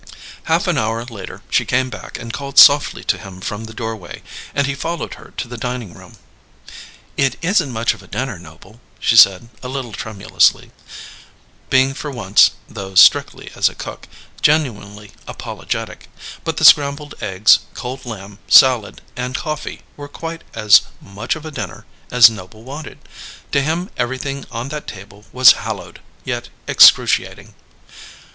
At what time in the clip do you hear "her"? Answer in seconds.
5.13-5.31